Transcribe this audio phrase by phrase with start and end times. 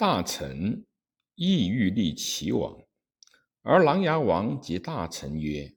[0.00, 0.86] 大臣
[1.34, 2.82] 意欲立齐王，
[3.60, 5.76] 而琅琊王及大臣曰：“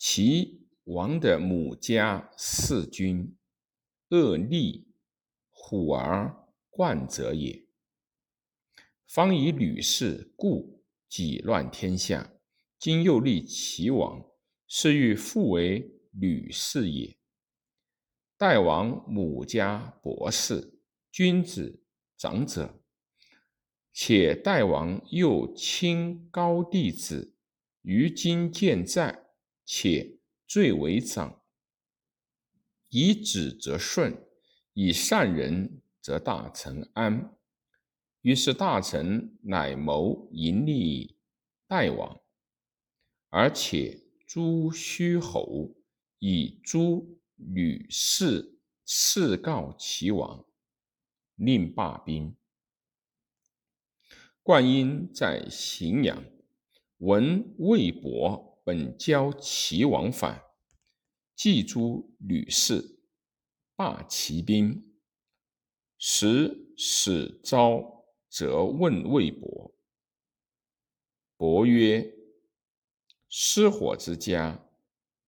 [0.00, 3.36] 齐王的母家弑君，
[4.08, 4.86] 恶逆，
[5.50, 6.34] 虎而
[6.70, 7.66] 冠者也。
[9.06, 12.32] 方以吕氏故己乱天下，
[12.78, 14.24] 今又立齐王，
[14.66, 17.18] 是欲复为吕氏也。
[18.38, 20.80] 代王母家博士，
[21.10, 21.84] 君子
[22.16, 22.76] 长者。”
[23.92, 27.34] 且代王又亲高帝子，
[27.82, 29.26] 于今健在，
[29.64, 31.42] 且最为长。
[32.88, 34.26] 以子则顺，
[34.72, 37.36] 以善人则大臣安。
[38.22, 41.18] 于是大臣乃谋迎立
[41.66, 42.20] 代王，
[43.30, 45.74] 而且诸虚侯，
[46.18, 50.44] 以诸吕氏，赐告齐王，
[51.34, 52.34] 令罢兵。
[54.44, 56.24] 灌婴在荥阳，
[56.98, 60.42] 闻魏博本交齐王反，
[61.36, 62.98] 祭诛吕氏，
[63.76, 64.96] 罢齐兵。
[65.96, 69.72] 时使昭则问魏博，
[71.36, 72.12] 伯曰
[73.30, 74.68] ：“失火之家，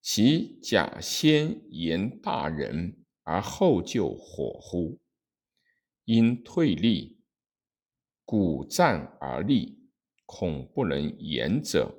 [0.03, 4.99] 其假先言大人而后救火乎？
[6.05, 7.15] 因退立。”
[8.25, 9.79] 鼓战而立，
[10.25, 11.95] 恐不能言者，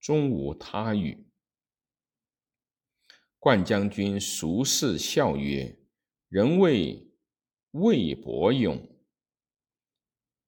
[0.00, 1.26] 终无他语。
[3.38, 5.78] 冠将军熟视笑曰
[6.28, 7.12] ：“人谓
[7.70, 8.88] 魏伯勇，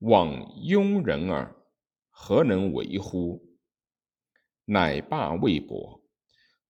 [0.00, 0.32] 枉
[0.64, 1.54] 庸人耳，
[2.08, 3.56] 何能为乎？”
[4.66, 6.04] 乃罢魏博。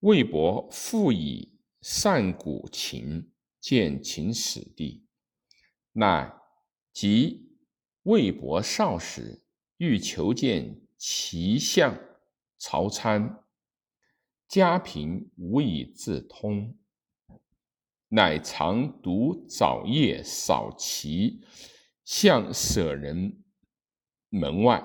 [0.00, 5.06] 魏博复以善鼓琴，见秦始帝，
[5.92, 6.34] 乃
[6.92, 7.49] 即。
[8.10, 9.40] 魏博少时，
[9.76, 11.96] 欲求见齐相
[12.58, 13.44] 曹参，
[14.48, 16.76] 家贫无以自通，
[18.08, 21.40] 乃常独早夜扫齐
[22.04, 23.44] 相舍人
[24.28, 24.84] 门外。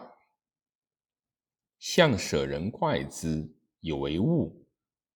[1.80, 4.68] 相舍人怪之，以为物，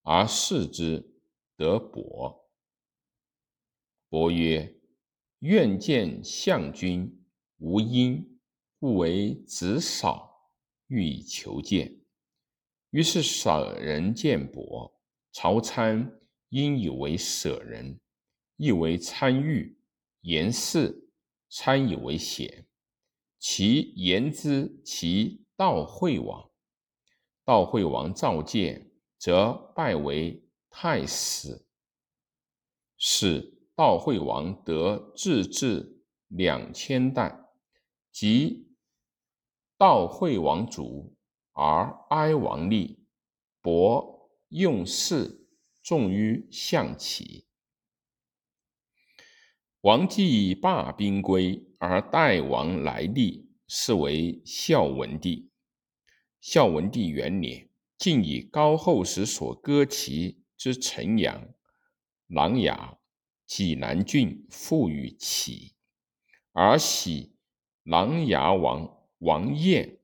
[0.02, 1.14] 而视之，
[1.56, 2.50] 得伯。
[4.10, 4.76] 伯曰
[5.42, 7.16] ：“愿见相君。”
[7.60, 8.40] 无因，
[8.80, 10.50] 故为子少，
[10.88, 12.00] 欲以求见。
[12.92, 14.98] 于是舍人见伯。
[15.32, 18.00] 曹参因以为舍人，
[18.56, 19.78] 亦为参遇。
[20.22, 21.10] 言事，
[21.50, 22.66] 参以为贤。
[23.38, 26.50] 其言之，其道惠王。
[27.46, 31.66] 道惠王召见，则拜为太史。
[32.98, 37.49] 使道惠王得自治两千石。
[38.12, 38.68] 即
[39.78, 41.16] 道惠王卒，
[41.54, 43.06] 而哀王立，
[43.62, 45.48] 伯用事
[45.82, 47.46] 重于象棋。
[49.82, 55.50] 王既罢兵归，而代王来立，是为孝文帝。
[56.42, 61.54] 孝文帝元年，晋以高后时所割齐之城阳、
[62.28, 62.98] 琅琊、
[63.46, 65.76] 济南郡复与齐，
[66.52, 67.39] 而喜。
[67.90, 70.00] 琅琊王王晏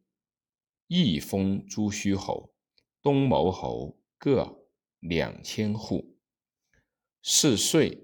[0.88, 2.51] 亦封诸虚侯、
[3.00, 4.68] 东牟侯各
[5.01, 6.18] 两千户。
[7.22, 8.03] 是岁，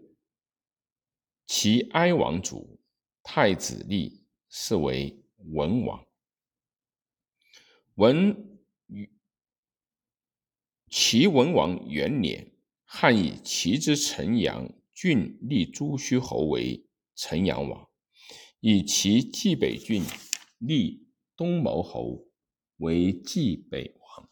[1.47, 2.79] 齐哀王主，
[3.23, 6.05] 太子立，是为文王。
[7.95, 9.11] 文与
[10.91, 12.53] 齐文王元年，
[12.85, 17.90] 汉以齐之城阳郡立诸虚侯为城阳王。
[18.63, 20.03] 以其冀北郡
[20.59, 22.27] 立东牟侯
[22.77, 24.29] 为冀北王。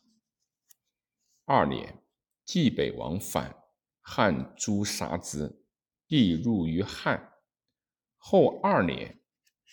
[1.45, 2.03] 二年，
[2.45, 3.63] 冀北王反，
[4.01, 5.63] 汉诛杀之，
[6.07, 7.33] 帝入于汉。
[8.17, 9.19] 后二年，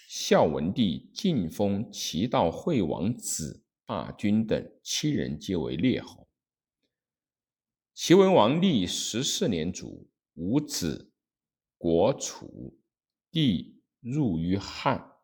[0.09, 6.27] 孝文帝晋封齐悼惠王子霸君等七人，皆为列侯。
[7.93, 11.13] 齐文王历十四年卒，无子，
[11.77, 12.79] 国储，
[13.31, 13.76] 帝。
[14.01, 15.16] 入于汉。